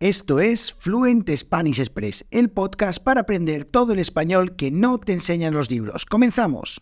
[0.00, 5.12] Esto es Fluent Spanish Express, el podcast para aprender todo el español que no te
[5.12, 6.06] enseñan los libros.
[6.06, 6.80] Comenzamos.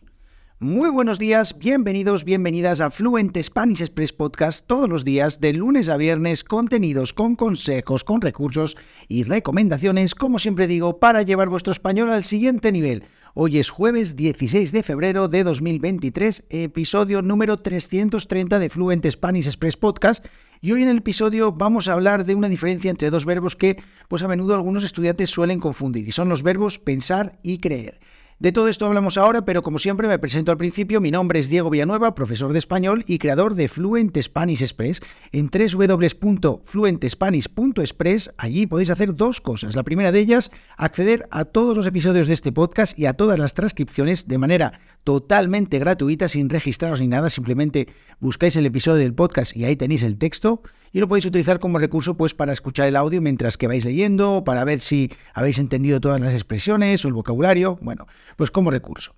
[0.58, 5.89] Muy buenos días, bienvenidos, bienvenidas a Fluent Spanish Express Podcast todos los días, de lunes
[5.89, 8.76] a viernes, contenidos con consejos, con recursos
[9.08, 13.04] y recomendaciones, como siempre digo, para llevar vuestro español al siguiente nivel.
[13.32, 19.78] Hoy es jueves 16 de febrero de 2023, episodio número 330 de Fluent Spanish Express
[19.78, 20.26] Podcast.
[20.61, 23.82] Y hoy en el episodio vamos a hablar de una diferencia entre dos verbos que
[24.09, 28.00] pues a menudo algunos estudiantes suelen confundir y son los verbos pensar y creer.
[28.39, 31.00] De todo esto hablamos ahora, pero como siempre me presento al principio.
[31.00, 35.01] Mi nombre es Diego Villanueva, profesor de español y creador de Fluent Spanish Express.
[35.33, 39.75] En www.fluentespanish.express allí podéis hacer dos cosas.
[39.75, 43.39] La primera de ellas, acceder a todos los episodios de este podcast y a todas
[43.39, 47.30] las transcripciones de manera totalmente gratuita, sin registraros ni nada.
[47.30, 47.89] Simplemente
[48.21, 50.61] buscáis el episodio del podcast y ahí tenéis el texto
[50.93, 54.45] y lo podéis utilizar como recurso pues para escuchar el audio mientras que vais leyendo,
[54.45, 59.15] para ver si habéis entendido todas las expresiones o el vocabulario, bueno, pues como recurso.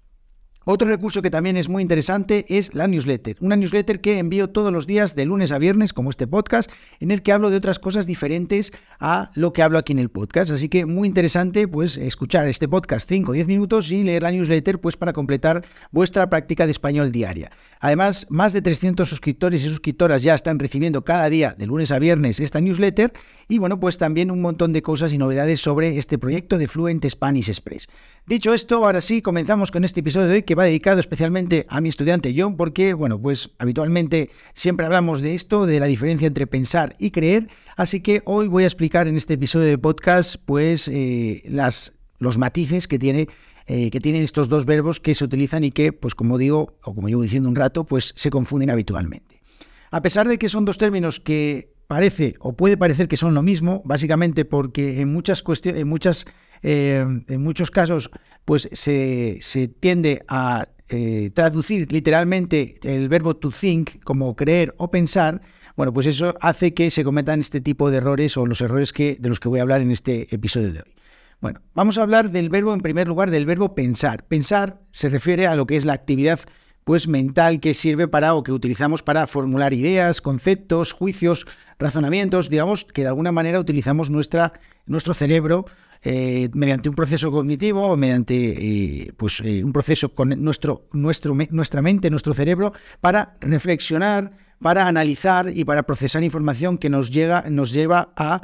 [0.70, 3.36] Otro recurso que también es muy interesante es la newsletter.
[3.41, 7.11] Una newsletter que envío todos los días de lunes a viernes, como este podcast, en
[7.11, 10.50] el que hablo de otras cosas diferentes a lo que hablo aquí en el podcast.
[10.50, 14.30] Así que muy interesante, pues, escuchar este podcast 5 o 10 minutos y leer la
[14.30, 17.50] newsletter, pues, para completar vuestra práctica de español diaria.
[17.80, 21.98] Además, más de 300 suscriptores y suscriptoras ya están recibiendo cada día, de lunes a
[21.98, 23.14] viernes, esta newsletter.
[23.48, 27.08] Y bueno, pues también un montón de cosas y novedades sobre este proyecto de Fluent
[27.08, 27.89] Spanish Express.
[28.27, 31.81] Dicho esto, ahora sí, comenzamos con este episodio de hoy que va dedicado especialmente a
[31.81, 36.47] mi estudiante John, porque, bueno, pues habitualmente siempre hablamos de esto, de la diferencia entre
[36.47, 40.89] pensar y creer, así que hoy voy a explicar en este episodio de podcast, pues,
[40.89, 43.29] eh, las, los matices que tiene
[43.70, 46.95] eh, que tienen estos dos verbos que se utilizan y que, pues como digo, o
[46.95, 49.42] como llevo diciendo un rato, pues se confunden habitualmente.
[49.91, 53.42] A pesar de que son dos términos que parece o puede parecer que son lo
[53.42, 56.27] mismo, básicamente porque en muchas en muchas
[56.62, 58.11] eh, en muchos casos
[58.45, 59.41] pues se,
[59.81, 65.42] tiende a eh, traducir literalmente el verbo to think como creer o pensar,
[65.77, 69.17] bueno, pues eso hace que se cometan este tipo de errores o los errores que,
[69.20, 70.95] de los que voy a hablar en este episodio de hoy.
[71.41, 74.25] Bueno, vamos a hablar del verbo, en primer lugar, del verbo pensar.
[74.25, 76.40] Pensar se refiere a lo que es la actividad
[76.83, 81.46] pues mental que sirve para o que utilizamos para formular ideas, conceptos, juicios,
[81.79, 84.55] razonamientos, digamos que de alguna manera utilizamos nuestra,
[84.86, 85.67] nuestro cerebro
[86.03, 91.83] eh, mediante un proceso cognitivo o mediante eh, pues, eh, un proceso con nuestro, nuestra
[91.83, 97.73] mente, nuestro cerebro, para reflexionar, para analizar y para procesar información que nos, llega, nos
[97.73, 98.42] lleva a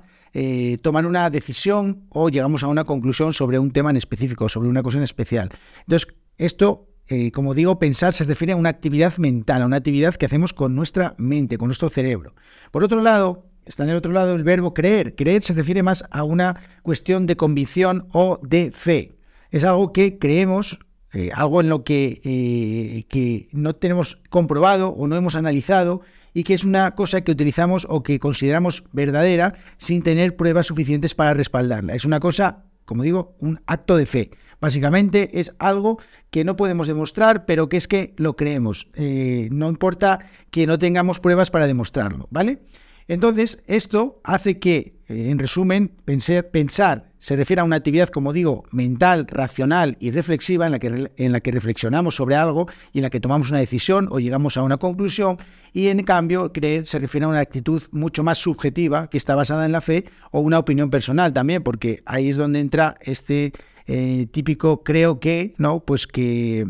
[0.82, 4.82] tomar una decisión o llegamos a una conclusión sobre un tema en específico, sobre una
[4.82, 5.48] cosa en especial.
[5.80, 6.88] Entonces, esto
[7.32, 10.74] como digo, pensar se refiere a una actividad mental, a una actividad que hacemos con
[10.74, 12.34] nuestra mente, con nuestro cerebro.
[12.72, 15.14] Por otro lado, Está en el otro lado el verbo creer.
[15.14, 19.12] Creer se refiere más a una cuestión de convicción o de fe.
[19.50, 20.78] Es algo que creemos,
[21.12, 26.02] eh, algo en lo que, eh, que no tenemos comprobado o no hemos analizado
[26.34, 31.14] y que es una cosa que utilizamos o que consideramos verdadera sin tener pruebas suficientes
[31.14, 31.94] para respaldarla.
[31.94, 34.30] Es una cosa, como digo, un acto de fe.
[34.60, 36.00] Básicamente es algo
[36.30, 38.88] que no podemos demostrar, pero que es que lo creemos.
[38.94, 40.20] Eh, no importa
[40.50, 42.60] que no tengamos pruebas para demostrarlo, ¿vale?
[43.08, 48.64] Entonces, esto hace que, eh, en resumen, pensar, se refiere a una actividad, como digo,
[48.70, 53.02] mental, racional y reflexiva en la, que, en la que reflexionamos sobre algo y en
[53.02, 55.38] la que tomamos una decisión o llegamos a una conclusión.
[55.72, 59.64] Y en cambio, creer se refiere a una actitud mucho más subjetiva que está basada
[59.64, 63.52] en la fe o una opinión personal también, porque ahí es donde entra este
[63.86, 65.80] eh, típico creo que, ¿no?
[65.80, 66.64] Pues que,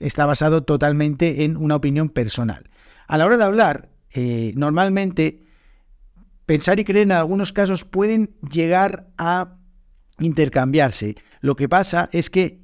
[0.00, 2.68] está basado totalmente en una opinión personal.
[3.06, 5.42] A la hora de hablar, eh, normalmente
[6.46, 9.58] pensar y creer en algunos casos pueden llegar a
[10.20, 11.16] intercambiarse.
[11.40, 12.60] Lo que pasa es que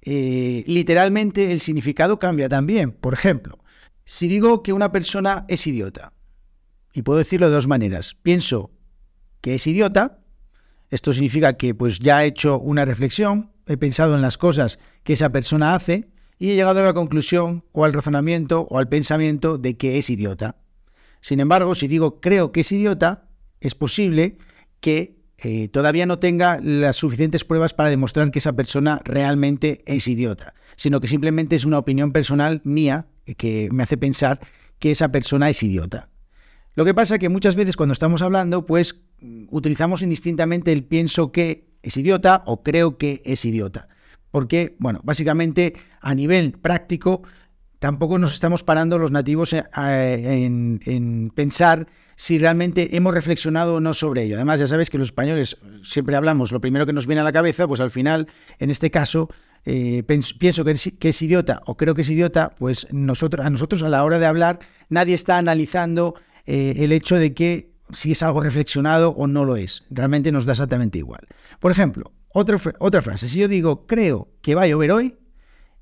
[0.00, 2.92] eh, literalmente el significado cambia también.
[2.92, 3.58] Por ejemplo,
[4.04, 6.12] si digo que una persona es idiota,
[6.94, 8.70] y puedo decirlo de dos maneras, pienso
[9.42, 10.20] que es idiota,
[10.88, 15.12] esto significa que pues ya he hecho una reflexión, he pensado en las cosas que
[15.12, 16.08] esa persona hace
[16.38, 20.08] y he llegado a la conclusión o al razonamiento o al pensamiento de que es
[20.08, 20.56] idiota.
[21.26, 23.24] Sin embargo, si digo creo que es idiota,
[23.58, 24.38] es posible
[24.78, 30.06] que eh, todavía no tenga las suficientes pruebas para demostrar que esa persona realmente es
[30.06, 33.08] idiota, sino que simplemente es una opinión personal mía
[33.38, 34.38] que me hace pensar
[34.78, 36.10] que esa persona es idiota.
[36.76, 39.02] Lo que pasa es que muchas veces cuando estamos hablando, pues
[39.50, 43.88] utilizamos indistintamente el pienso que es idiota o creo que es idiota.
[44.30, 47.22] Porque, bueno, básicamente a nivel práctico
[47.78, 51.86] tampoco nos estamos parando los nativos eh, en, en, pensar
[52.16, 54.36] si realmente hemos reflexionado o no sobre ello.
[54.36, 57.32] Además, ya sabes que los españoles siempre hablamos, lo primero que nos viene a la
[57.32, 58.26] cabeza, pues al final,
[58.58, 59.28] en este caso,
[59.68, 60.04] eh,
[60.38, 60.70] pienso que
[61.08, 64.26] es, idiota o creo que es idiota, pues nosotros, a nosotros a la hora de
[64.26, 66.14] hablar nadie está analizando
[66.46, 69.84] eh, el hecho de que si es algo reflexionado o no lo es.
[69.90, 71.26] Realmente nos da exactamente igual.
[71.58, 75.16] Por ejemplo, otra, otra frase, si yo digo creo que va a llover hoy,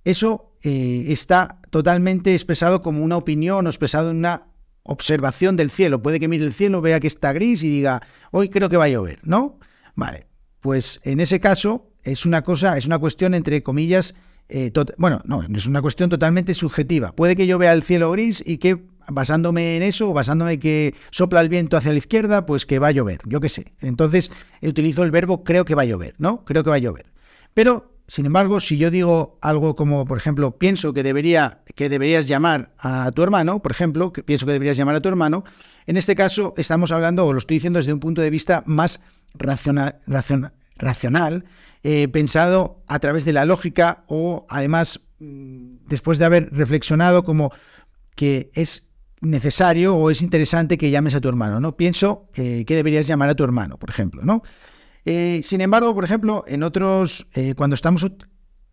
[0.05, 4.49] eso eh, está totalmente expresado como una opinión o expresado en una
[4.83, 6.03] observación del cielo.
[6.03, 8.85] Puede que mire el cielo, vea que está gris y diga, hoy creo que va
[8.85, 9.59] a llover, ¿no?
[9.95, 10.27] Vale,
[10.61, 14.15] pues en ese caso es una cosa, es una cuestión entre comillas,
[14.49, 17.13] eh, bueno, no, es una cuestión totalmente subjetiva.
[17.13, 21.41] Puede que yo vea el cielo gris y que basándome en eso, basándome que sopla
[21.41, 23.73] el viento hacia la izquierda, pues que va a llover, yo qué sé.
[23.81, 24.31] Entonces
[24.63, 26.45] utilizo el verbo creo que va a llover, ¿no?
[26.45, 27.07] Creo que va a llover.
[27.55, 32.29] Pero, sin embargo, si yo digo algo como, por ejemplo, pienso que, debería, que deberías
[32.29, 35.45] llamar a tu hermano, por ejemplo, que pienso que deberías llamar a tu hermano,
[35.87, 39.01] en este caso estamos hablando, o lo estoy diciendo desde un punto de vista más
[39.33, 40.01] racional,
[40.77, 41.45] racional
[41.83, 47.53] eh, pensado a través de la lógica o además mm, después de haber reflexionado como
[48.15, 48.91] que es
[49.21, 51.77] necesario o es interesante que llames a tu hermano, ¿no?
[51.77, 54.43] Pienso que deberías llamar a tu hermano, por ejemplo, ¿no?
[55.05, 58.07] Eh, sin embargo, por ejemplo, en otros, eh, cuando estamos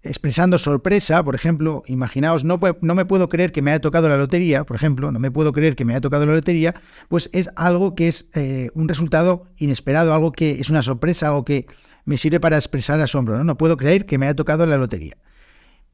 [0.03, 4.63] expresando sorpresa, por ejemplo, imaginaos, no, me puedo creer que me haya tocado la lotería,
[4.63, 6.73] por ejemplo, no me puedo creer que me haya tocado la lotería,
[7.07, 8.29] pues es algo que es
[8.73, 11.67] un resultado inesperado, algo que es una sorpresa, algo que
[12.05, 13.37] me sirve para expresar asombro.
[13.37, 15.17] No, no puedo creer que me haya tocado la lotería.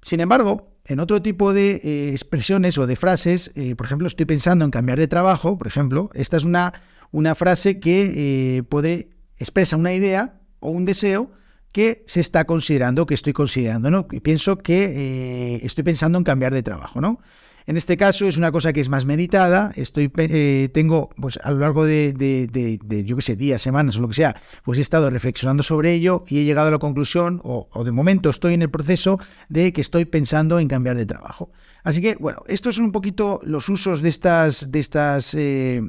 [0.02, 4.26] Sin embargo, en otro tipo de eh, expresiones o de frases, eh, por ejemplo, estoy
[4.26, 6.74] pensando en cambiar de trabajo, por ejemplo, esta es una,
[7.12, 11.32] una frase que eh, puede expresa una idea o un deseo
[11.72, 14.08] que se está considerando, que estoy considerando, ¿no?
[14.12, 17.20] Y pienso que estoy pensando en cambiar de trabajo, ¿no?
[17.68, 21.52] En este caso es una cosa que es más meditada, estoy, eh, tengo, pues a
[21.52, 24.82] lo largo de, de, yo qué sé, días, semanas o lo que sea, pues he
[24.82, 28.62] estado reflexionando sobre ello y he llegado a la conclusión, o, de momento estoy en
[28.62, 29.20] el proceso
[29.50, 31.52] de que estoy pensando en cambiar de trabajo.
[31.84, 35.82] Así que, bueno, estos son un poquito los usos de estas, de estas, eh,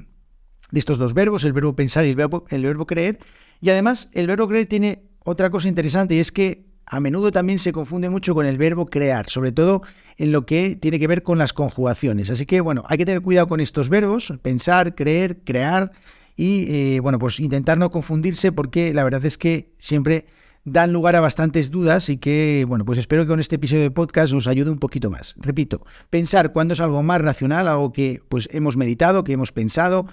[0.70, 3.18] de estos dos verbos, el verbo pensar y el verbo, el verbo creer.
[3.60, 7.58] Y además, el verbo creer tiene otra cosa interesante y es que a menudo también
[7.58, 9.82] se confunde mucho con el verbo crear, sobre todo
[10.16, 12.30] en lo que tiene que ver con las conjugaciones.
[12.30, 15.92] Así que, bueno, hay que tener cuidado con estos verbos, pensar, creer, crear
[16.34, 20.26] y, eh, bueno, pues intentar no confundirse porque la verdad es que siempre
[20.64, 23.90] dan lugar a bastantes dudas y que, bueno, pues espero que con este episodio de
[23.90, 25.34] podcast os ayude un poquito más.
[25.38, 30.06] Repito, pensar cuando es algo más racional, algo que pues hemos meditado, que hemos pensado,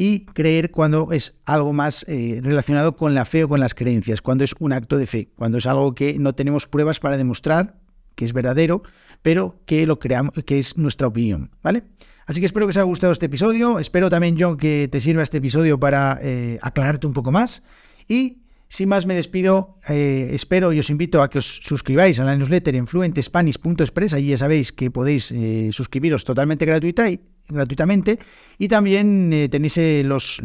[0.00, 4.22] y creer cuando es algo más eh, relacionado con la fe o con las creencias,
[4.22, 7.76] cuando es un acto de fe, cuando es algo que no tenemos pruebas para demostrar
[8.14, 8.82] que es verdadero,
[9.20, 11.82] pero que lo creamos, que es nuestra opinión, ¿vale?
[12.24, 15.22] Así que espero que os haya gustado este episodio, espero también John que te sirva
[15.22, 17.62] este episodio para eh, aclararte un poco más
[18.08, 18.38] y
[18.70, 22.34] sin más me despido, eh, espero y os invito a que os suscribáis a la
[22.36, 25.34] newsletter en fluentespanish.express, allí ya sabéis que podéis
[25.72, 27.20] suscribiros totalmente gratuita y
[27.50, 28.18] gratuitamente.
[28.58, 30.40] Y también eh, tenéis eh, los,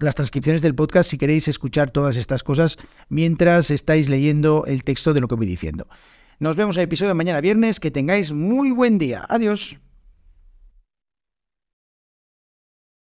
[0.00, 2.76] las transcripciones del podcast si queréis escuchar todas estas cosas
[3.08, 5.86] mientras estáis leyendo el texto de lo que voy diciendo.
[6.40, 7.80] Nos vemos en el episodio de mañana viernes.
[7.80, 9.26] Que tengáis muy buen día.
[9.28, 9.76] Adiós.